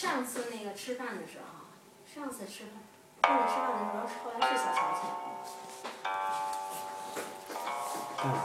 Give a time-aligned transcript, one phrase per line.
[0.00, 1.46] 上次那个吃饭的时候，
[2.14, 2.74] 上次吃饭，
[3.24, 5.02] 上次吃饭的时候，后来是小乔请
[8.30, 8.38] 的。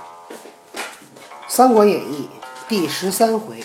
[1.55, 2.27] 《三国演义》
[2.67, 3.63] 第十三回，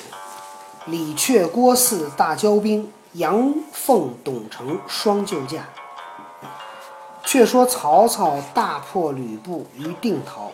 [0.85, 5.64] 李榷郭汜大交兵，杨奉董承双救驾。
[7.25, 10.52] 却说曹操大破吕布于定陶，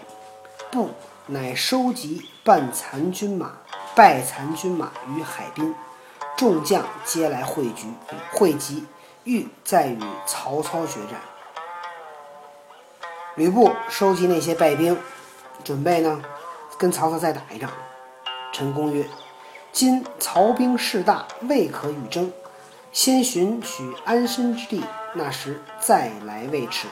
[0.70, 0.90] 布
[1.26, 3.54] 乃收集半残军马、
[3.96, 5.74] 败残军马于海滨，
[6.36, 7.86] 众将皆来汇聚，
[8.32, 8.84] 汇集，
[9.22, 11.20] 欲再与曹操决战。
[13.36, 14.98] 吕布收集那些败兵，
[15.62, 16.22] 准备呢
[16.76, 17.70] 跟曹操再打一仗。
[18.52, 19.06] 陈宫曰
[19.72, 22.32] ：“今曹兵势大，未可与争，
[22.92, 26.88] 先寻取安身之地，那时再来未迟。”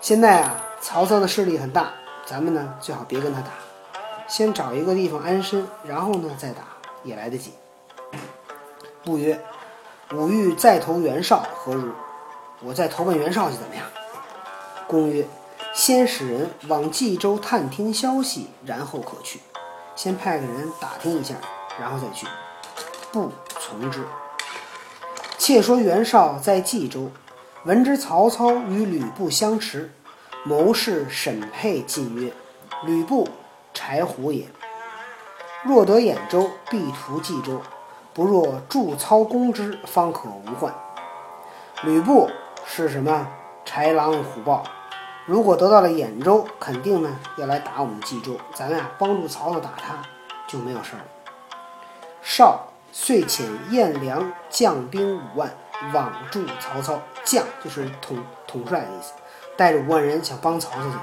[0.00, 1.92] 现在啊，曹操的势力很大，
[2.26, 3.48] 咱们呢最好别跟他打，
[4.28, 6.62] 先找一个地方安身，然后呢再打
[7.02, 7.52] 也来得及。
[9.06, 9.40] 布曰
[10.12, 11.92] ：“吾欲再投袁绍，何如？
[12.60, 13.86] 我再投奔袁绍去怎么样？”
[14.88, 15.24] 公曰
[15.72, 19.38] ：“先使人往冀州探听消息，然后可去。
[19.94, 21.36] 先派个人打听一下，
[21.80, 22.26] 然后再去。”
[23.12, 23.30] 不
[23.60, 24.04] 从之。
[25.38, 27.12] 且说袁绍在冀州，
[27.62, 29.92] 闻知曹操与吕布相持，
[30.42, 32.32] 谋士沈佩进曰
[32.84, 33.28] ：“吕布
[33.72, 34.48] 柴胡也，
[35.62, 37.60] 若得兖州，必图冀州；
[38.16, 40.74] 不若助操攻之，方可无患。”
[41.84, 42.30] 吕布
[42.64, 43.28] 是什么？
[43.66, 44.64] 豺狼虎豹。
[45.26, 49.98] 如果得到了兖州，肯定呢要来打我们冀州，咱们啊帮助曹操打他
[50.48, 51.04] 就没有事儿了。
[52.22, 55.50] 绍遂遣颜良将兵五万，
[55.92, 56.98] 往助曹操。
[57.22, 59.12] 将就是统统帅的意思，
[59.56, 60.96] 带着五万人想帮曹操去。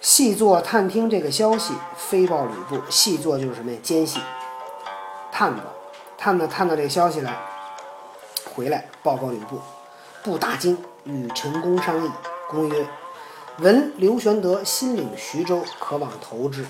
[0.00, 2.82] 细作探听这个消息，飞报吕布。
[2.90, 3.78] 细作就是什么呀？
[3.82, 4.18] 奸细、
[5.36, 5.60] 探子，
[6.16, 7.36] 探子探到这个消息来，
[8.54, 9.60] 回来报告吕布。
[10.22, 12.10] 布大惊，与陈宫商议。
[12.48, 12.86] 公曰
[13.58, 16.64] ：“闻刘玄德新领徐州，可往投之。”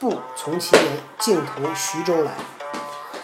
[0.00, 2.30] 布从其言，径投徐州来。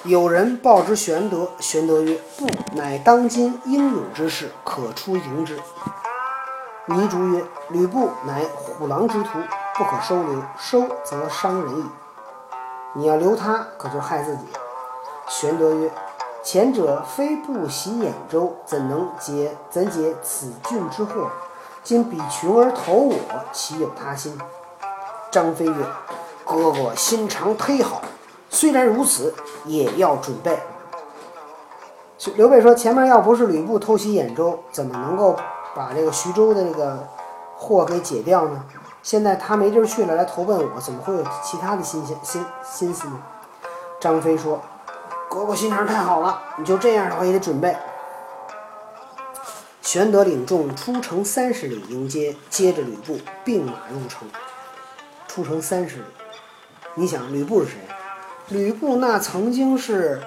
[0.04, 5.58] 有人报之玄德，玄德曰：“布乃当今英勇之士，可出迎之。”
[6.86, 7.42] 糜竺曰
[7.72, 9.38] ：“吕布乃虎狼之徒，
[9.74, 11.84] 不可收留，收则伤人矣。
[12.94, 14.44] 你要留他，可就害自己。”
[15.28, 15.90] 玄德曰
[16.42, 21.30] ：“前者非不袭兖州，怎能解怎解此郡之祸？
[21.82, 23.14] 今比穷而投我，
[23.52, 24.36] 岂有他心？”
[25.30, 25.86] 张飞曰
[26.44, 28.02] ：“哥哥心肠忒好，
[28.50, 29.34] 虽然如此，
[29.64, 30.58] 也要准备。”
[32.36, 35.36] 刘备说：“前面要不是吕布偷袭兖州，怎么能够
[35.74, 37.08] 把这个徐州的这个
[37.56, 38.64] 祸给解掉呢？
[39.02, 43.18] 现在他没地儿去了，来投奔我，怎么会有其他的心心心心思呢？”
[44.00, 44.60] 张飞说
[45.28, 47.76] ：“哥哥心肠太好了，你就这样的话也得准备。”
[49.82, 54.28] 玄德领众出城三十里迎接，接着吕布并马入城。
[55.26, 56.04] 出城三十里，
[56.94, 57.76] 你想吕布是谁？
[58.48, 60.20] 吕布那曾经是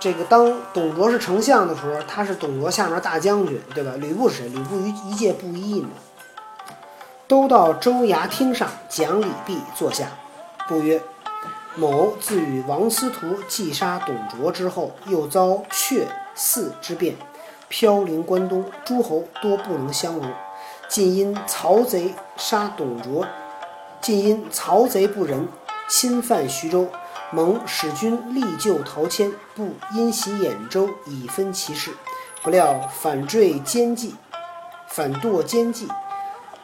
[0.00, 3.92] 这个当董卓是丞相的时候，他是董卓下面大将军，对吧？
[3.96, 4.48] 吕布是谁？
[4.48, 5.88] 吕布一一介布衣呢。
[7.32, 10.06] 都到州衙厅上讲礼毕，坐下。
[10.68, 11.02] 不曰
[11.76, 16.04] ：“某自与王司徒计杀董卓之后，又遭阙
[16.34, 17.16] 四之变，
[17.68, 20.30] 飘零关东，诸侯多不能相容。
[20.88, 23.26] 尽因曹贼杀董卓，
[24.02, 25.48] 尽因曹贼不仁，
[25.88, 26.86] 侵犯徐州，
[27.30, 31.92] 蒙使君力救陶谦，不因袭兖州以分其势，
[32.42, 34.16] 不料反坠奸计，
[34.86, 35.88] 反堕奸计，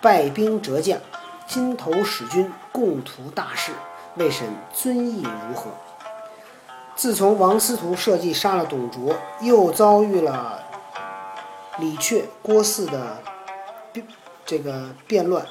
[0.00, 0.98] 败兵折将，
[1.46, 3.72] 今投使君，共图大事，
[4.16, 5.70] 未审尊意如何？
[6.94, 10.62] 自从王司徒设计杀了董卓，又遭遇了
[11.78, 13.18] 李榷、郭汜的
[14.44, 15.44] 这个变乱，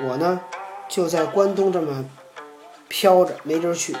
[0.00, 0.40] 我呢
[0.88, 2.04] 就在关东这么
[2.88, 3.96] 飘着，没地儿去。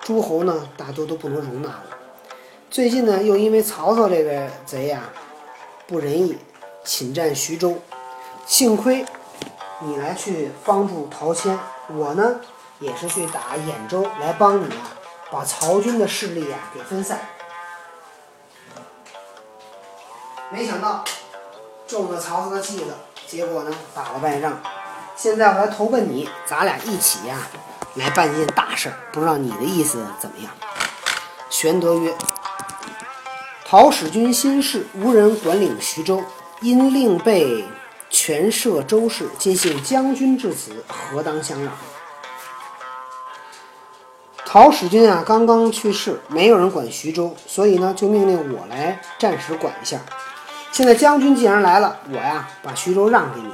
[0.00, 1.96] 诸侯呢大多都不能容纳我。
[2.70, 5.02] 最近呢，又因为曹操这个贼呀、
[5.86, 6.36] 不仁义，
[6.84, 7.78] 侵占徐州，
[8.44, 9.04] 幸亏
[9.80, 11.58] 你来去帮助陶谦，
[11.88, 12.40] 我呢
[12.80, 14.90] 也是去打兖州来帮你啊，
[15.30, 17.20] 把曹军的势力啊给分散。
[20.50, 21.04] 没想到
[21.86, 22.94] 中了曹操的计了，
[23.26, 24.58] 结果呢打了败仗。
[25.14, 27.36] 现在我来投奔你，咱俩一起呀、
[27.94, 30.52] 来办一件大事儿，不知道你的意思怎么样？
[31.50, 32.16] 玄德曰
[33.66, 36.22] ：“陶使君心事，无人管领徐州，
[36.60, 37.64] 因令备
[38.10, 41.72] 权摄州事，今幸将军至此，何当相让？”
[44.44, 50.00] 陶使君啊，刚刚去世，没有人管徐州，所以呢，就命令我来暂时管一下。
[50.72, 53.50] 现在将军既然来了，我呀把徐州让给你。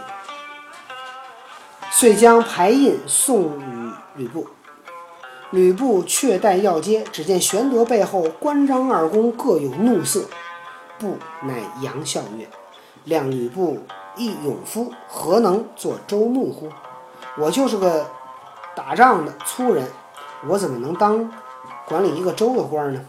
[1.90, 4.46] 遂将牌印送与吕布。
[5.50, 10.28] 吕布却待要接，只见玄德背后关张二公各有怒色。
[10.98, 12.48] 布乃扬笑曰
[13.06, 13.84] ：“谅吕布
[14.16, 16.68] 一勇夫，何能做州牧乎？
[17.36, 18.06] 我就是个
[18.74, 19.88] 打仗的粗人，
[20.46, 21.32] 我怎么能当
[21.86, 23.04] 管理一个州的官呢？”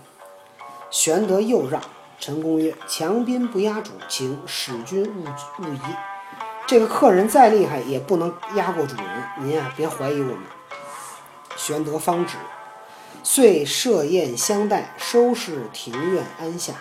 [0.89, 1.81] 玄德又让。
[2.17, 5.25] 陈宫曰：“强兵不压主，请使君勿
[5.61, 5.79] 勿疑。
[6.65, 9.05] 这个客人再厉害，也不能压过主人。
[9.39, 10.39] 您啊，别怀疑我们。”
[11.57, 12.37] 玄德方止，
[13.21, 16.73] 遂设宴相待，收拾庭院安下。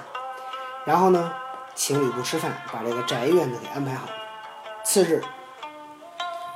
[0.85, 1.33] 然后呢，
[1.75, 4.07] 请吕布吃饭，把这个宅院子给安排好。
[4.85, 5.23] 次日，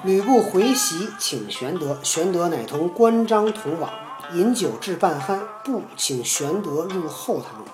[0.04, 3.90] 吕布回席请玄德，玄德乃同关张同往，
[4.32, 7.64] 饮酒至半酣，布请玄德入后堂。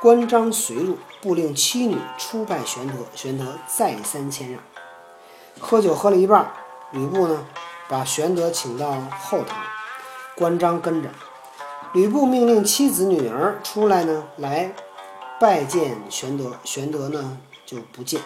[0.00, 2.94] 关张随入，不令妻女出拜玄德。
[3.14, 4.60] 玄德再三谦让。
[5.58, 6.52] 喝酒喝了一半，
[6.92, 7.46] 吕布呢，
[7.88, 9.58] 把玄德请到后堂，
[10.36, 11.08] 关张跟着。
[11.94, 14.74] 吕布命令妻子女儿出来呢，来
[15.40, 16.52] 拜见玄德。
[16.64, 18.20] 玄德呢就不见，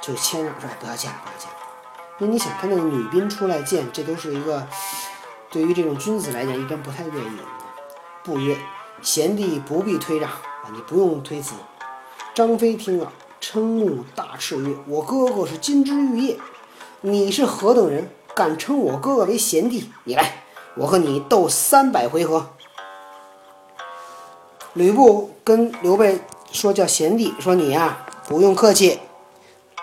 [0.00, 1.50] 就谦让说不要见，不要见。
[2.18, 4.66] 因为你想，他那个女宾出来见，这都是一个
[5.50, 7.38] 对于这种君子来讲，一般不太愿意。
[8.22, 8.56] 不曰：
[9.02, 10.30] 贤弟不必推让。
[10.30, 11.54] 啊，你不用推辞。
[12.34, 16.38] 张飞听了，瞠目大斥曰：“我哥哥是金枝玉叶，
[17.00, 19.90] 你是何等人，敢称我哥哥为贤弟？
[20.04, 20.44] 你来，
[20.76, 22.54] 我和你斗三百回合。”
[24.74, 26.18] 吕布跟刘备
[26.50, 28.98] 说：“叫贤弟，说你呀，不用客气。”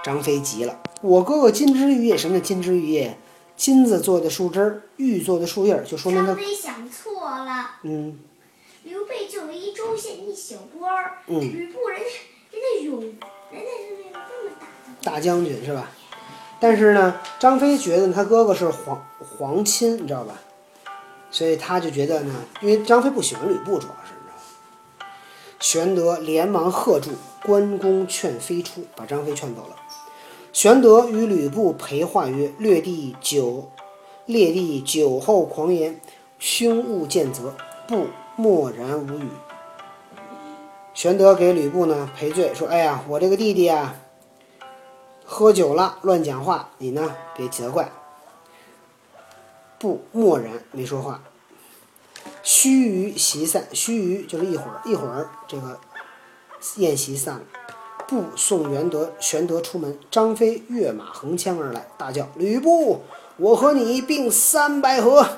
[0.04, 3.18] 张飞急了：“我哥哥金枝玉叶，什么叫金枝玉叶？
[3.56, 7.72] 金子做的树枝儿，玉做的树叶儿，就说明他张飞想错了。
[7.84, 8.20] 嗯。
[8.84, 12.06] 刘备就为一州县一小官儿，嗯吕布人家
[12.52, 14.56] 人家勇，人家是那个这么
[15.04, 15.92] 大的大将军是吧？
[16.60, 20.34] 但是呢，张飞觉得他哥哥是皇皇亲，你知道吧？
[21.30, 24.14] 所以他就觉得呢，因为张飞不喜欢吕布，主要是？
[25.60, 27.12] 玄德连忙喝住，
[27.44, 29.76] 关公劝飞出，把张飞劝走了。
[30.54, 33.70] 玄德与吕布陪话曰：“略地酒，
[34.26, 36.00] 列地酒后狂言，
[36.40, 37.56] 兄勿见责。”
[37.88, 39.28] 布默然无语。
[40.94, 43.96] 玄德给吕布呢赔罪，说：“哎呀，我这个弟弟啊，
[45.26, 47.92] 喝酒了，乱讲话，你呢别责怪。”
[49.78, 51.22] 布默然没说话。
[52.52, 55.80] 须臾席散，须臾就是一会儿，一会儿这个
[56.78, 57.42] 宴席散了。
[58.08, 63.04] 布送玄德，玄德出门，张飞跃马横枪而来，大叫：“吕布，
[63.38, 65.38] 我和你并三百合！”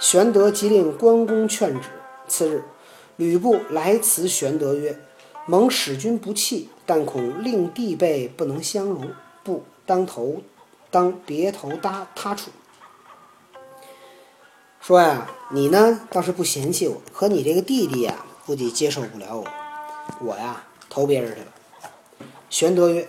[0.00, 1.88] 玄德即令关公劝止。
[2.26, 2.64] 次日，
[3.14, 4.98] 吕布来辞玄德曰
[5.46, 9.12] ：“蒙使君不弃，但恐令弟辈不能相容，
[9.44, 10.42] 不当头
[10.90, 12.50] 当别头搭他处。”
[14.82, 19.46] 说呀，你呢倒是不嫌弃我，可你这个弟弟呀，估计接受不了我，
[20.20, 21.46] 我呀投别人去了。
[22.50, 23.08] 玄德曰：“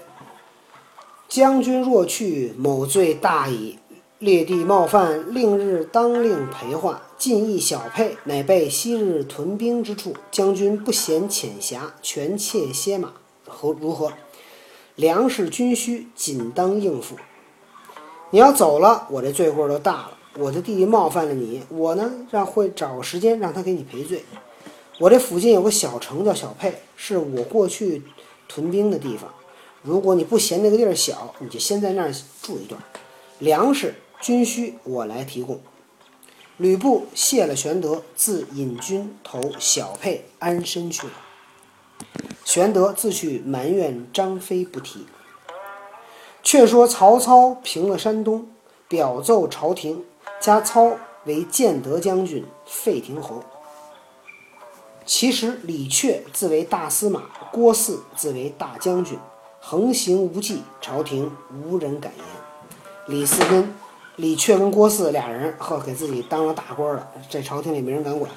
[1.28, 3.80] 将军若去，某罪大矣。”
[4.20, 10.16] 列地冒犯，令日当令陪化，进一小沛，乃备昔日屯兵之处。
[10.32, 13.14] 将军不嫌浅狭，权且歇马，
[13.46, 14.12] 何如何？
[14.96, 17.16] 粮食军需，仅当应付。
[18.32, 20.18] 你要走了，我这罪过就大了。
[20.38, 24.24] 我的弟弟冒犯了你，我呢让会找个时间让他给你赔罪。
[25.00, 28.04] 我这附近有个小城叫小沛，是我过去
[28.48, 29.34] 屯兵的地方。
[29.82, 32.82] 如果你不嫌那个地儿小，你就先在那儿住一段。
[33.40, 33.96] 粮食。
[34.20, 35.60] 军需我来提供。
[36.58, 41.14] 吕布谢了玄德，自引军投小沛安身去了。
[42.44, 45.06] 玄德自去埋怨张飞不提。
[46.42, 48.48] 却说曹操平了山东，
[48.88, 50.04] 表奏朝廷，
[50.48, 53.44] 加操为建德将军、废亭侯。
[55.06, 59.20] 其实李榷自为大司马，郭汜自为大将军，
[59.60, 62.24] 横行无忌，朝廷无人敢言。
[63.08, 63.76] 李斯跟。
[64.16, 68.32] 李榷跟郭汜俩人，呵，给自己当了大官了，这朝廷里没人敢管。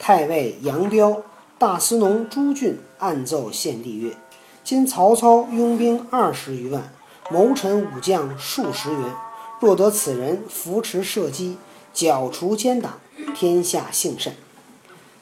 [0.00, 1.22] 太尉杨彪、
[1.58, 4.16] 大司农朱俊暗奏献帝曰
[4.64, 6.92] ：“今曹操拥兵二十余万，
[7.30, 9.14] 谋臣武将数十员，
[9.60, 11.56] 若得此人扶持社稷，
[11.94, 12.98] 剿除奸党，
[13.36, 14.34] 天下幸甚。”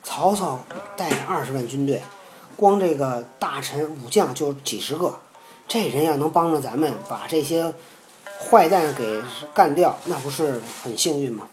[0.02, 0.64] 曹操
[0.97, 2.02] 带着二十万军队，
[2.57, 5.18] 光这个大臣武将就几十个，
[5.68, 7.75] 这人要能帮着咱们把这些。
[8.40, 9.21] 坏蛋给
[9.52, 11.49] 干掉，那不是很幸运吗？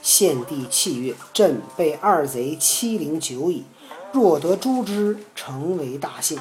[0.00, 3.64] 献帝泣曰：“朕被二贼欺凌久矣，
[4.12, 6.38] 若得诛之，成为大幸。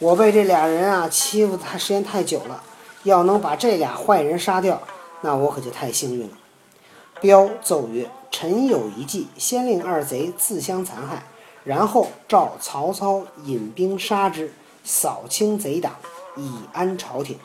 [0.00, 2.64] 我被这俩人啊欺负太时间太久了，
[3.02, 4.80] 要能把这俩坏人杀掉，
[5.22, 6.36] 那我可就太幸运了。”
[7.20, 11.24] 彪奏曰：“臣有一计，先令二贼自相残害，
[11.64, 14.52] 然后召曹操引兵杀之，
[14.84, 15.94] 扫清贼党，
[16.36, 17.38] 以安朝廷。”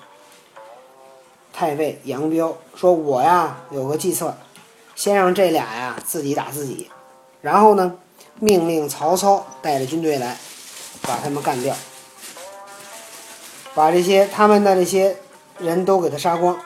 [1.52, 4.36] 太尉杨彪说：“我呀有个计策。”
[4.96, 6.88] 先让这俩呀自己打自己，
[7.42, 7.96] 然后呢，
[8.40, 10.38] 命令曹操带着军队来，
[11.02, 11.76] 把他们干掉，
[13.74, 15.18] 把这些他们的这些
[15.60, 16.58] 人都给他杀光，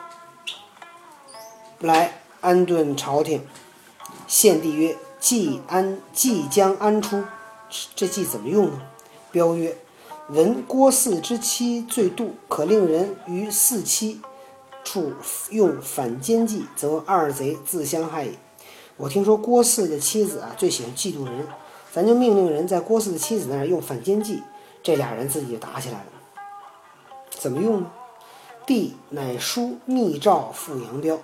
[1.79, 3.45] 来安顿朝廷。
[4.27, 7.23] 献帝曰：“既安，即将安出。
[7.95, 8.81] 这计怎么用呢？”
[9.31, 9.77] 彪曰
[10.29, 14.21] ：“闻郭汜之妻最妒，可令人于四期。”
[14.83, 15.11] 处
[15.49, 18.31] 用反间计，则二贼自相害也。
[18.95, 21.45] 我听说郭汜的妻子啊，最喜欢嫉妒人，
[21.91, 24.41] 咱就命令人在郭汜的妻子那儿用反间计，
[24.81, 26.05] 这俩人自己就打起来了。
[27.29, 27.91] 怎么用呢？
[28.67, 31.17] 帝乃书密诏复杨彪。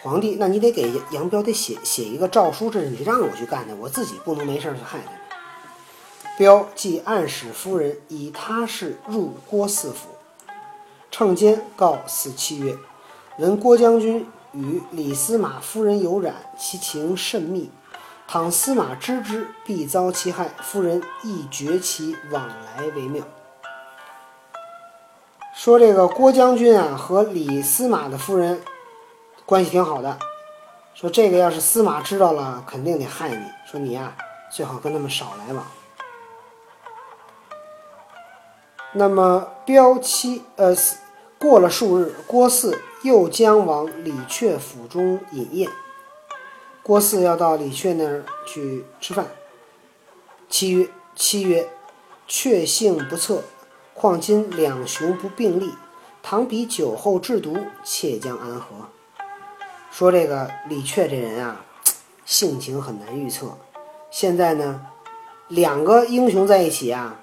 [0.00, 6.36] 皇帝，那你得给杨彪得写写一个诏书，这是你让我去干的，我自己不能没事去害他。
[6.38, 10.10] 彪即暗使夫人以他事入郭汜府。
[11.10, 12.76] 乘间告司妻曰
[13.40, 17.72] ：“闻郭将军与李司马夫人有染，其情甚密。
[18.28, 20.48] 倘司马知之，必遭其害。
[20.62, 23.24] 夫人亦绝其往来为妙。”
[25.54, 28.62] 说这个郭将军啊和李司马的夫人
[29.44, 30.18] 关系挺好的。
[30.94, 33.44] 说这个要是司马知道了，肯定得害你。
[33.70, 34.14] 说你呀
[34.50, 35.66] 最好跟他们少来往。
[38.92, 40.74] 那么标期呃。
[41.38, 45.68] 过了数日，郭汜又将往李榷府中饮宴。
[46.84, 49.26] 郭汜要到李榷那儿去吃饭。
[50.48, 51.68] 七曰：“七曰，
[52.28, 53.42] 确性不测，
[54.02, 55.70] 况今两雄不并立，
[56.24, 58.88] 倘比酒后制毒，妾将安和？”
[59.92, 61.64] 说这个李榷这人啊，
[62.24, 63.56] 性情很难预测。
[64.10, 64.84] 现在呢，
[65.46, 67.20] 两个英雄在一起啊，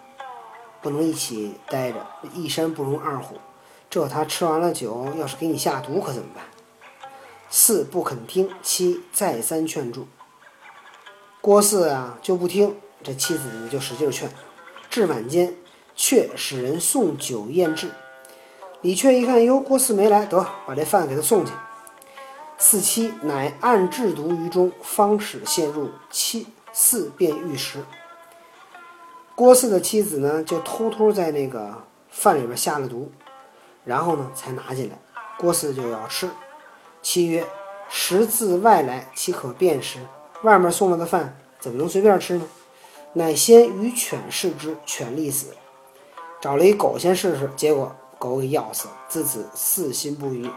[0.81, 3.35] 不能一起待着，一山不容二虎。
[3.89, 6.45] 这他吃完了酒，要是给你下毒，可怎么办？
[7.49, 10.07] 四不肯听，七再三劝住。
[11.41, 14.31] 郭汜啊就不听，这妻子呢就使劲劝。
[14.89, 15.53] 至晚间，
[16.01, 17.91] 却使人送酒宴至。
[18.81, 21.51] 李榷一看，哟，郭汜没来，得把这饭给他送去。
[22.57, 25.89] 四妻乃暗制毒于中，方使陷入。
[26.09, 27.83] 七四便欲食。
[29.35, 33.11] 郭汜的妻子呢，就偷偷在那个饭里边下了毒。
[33.83, 34.97] 然后呢，才拿进来。
[35.37, 36.29] 郭汜就要吃，
[37.01, 37.45] 妻曰
[37.91, 39.99] ：“食自外来，岂可便食？
[40.43, 42.47] 外面送来的饭，怎么能随便吃呢？”
[43.11, 45.47] 乃先与犬试之，犬立死。
[46.41, 48.93] 找了一狗先试试，结果狗给咬死了。
[49.07, 50.49] 自此四心不渝。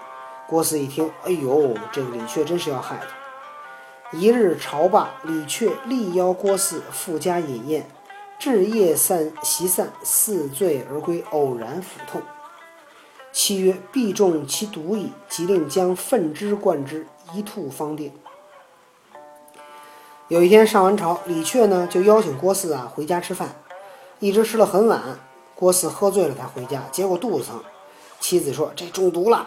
[0.48, 4.18] 郭汜一听，哎呦，这个李榷真是要害他。
[4.18, 7.88] 一日朝罢，李榷力邀郭汜赴家饮宴，
[8.38, 12.20] 至夜散席散，似醉而归，偶然腹痛。
[13.32, 18.12] 妻曰：“必中其毒矣。”即令将粪汁灌之，一吐方定。
[20.28, 23.56] 有一天上完朝，李榷呢就邀请郭汜啊回家吃饭，
[24.18, 25.00] 一直吃了很晚。
[25.62, 27.62] 郭四喝醉了才回家，结果肚子疼。
[28.18, 29.46] 妻子说：“这中毒了。”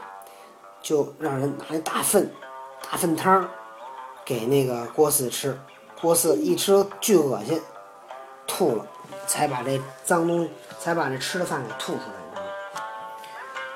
[0.81, 2.31] 就让人拿大粪、
[2.89, 3.45] 大粪汤
[4.23, 5.59] 给那个郭四吃。
[5.99, 7.61] 郭四一吃巨恶心，
[8.47, 8.87] 吐了，
[9.27, 12.41] 才把这脏东西，才把这吃的饭给吐出来。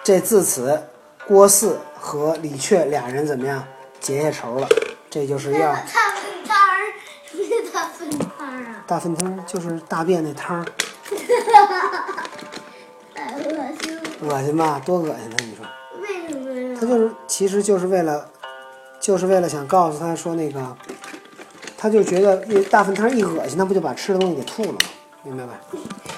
[0.01, 0.81] 这自此，
[1.27, 3.61] 郭四和李榷俩人怎么样
[3.99, 4.69] 结下仇了？
[5.09, 6.79] 这就是要大粪汤儿，
[7.25, 8.83] 什么叫大粪汤儿啊？
[8.87, 10.65] 大粪汤就是大便那汤
[14.21, 14.55] 恶心。
[14.55, 14.81] 吧？
[14.85, 15.35] 多恶心呢！
[15.39, 15.65] 你说。
[16.01, 16.77] 为什么呀？
[16.79, 18.29] 他就是，其实就是为了，
[18.99, 20.77] 就是为了想告诉他说那个，
[21.77, 24.79] 他就觉得那大粪汤一恶心，他不就把吃的东西给吐了吗？
[25.23, 25.59] 明白吧？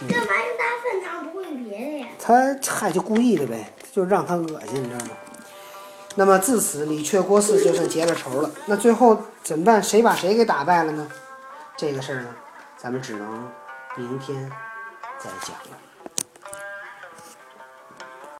[0.08, 2.08] 干嘛用大粪汤不会别的呀？
[2.20, 3.74] 他嗨，就故意的呗。
[3.91, 5.12] 就让他恶心，你知道吗？
[6.15, 8.50] 那么自此，李榷、郭汜就算结了仇了。
[8.67, 9.84] 那最后怎么办？
[9.84, 11.08] 谁把谁给打败了呢？
[11.75, 12.29] 这个事儿呢，
[12.77, 13.51] 咱们只能
[13.98, 14.50] 明天
[15.20, 15.77] 再讲了。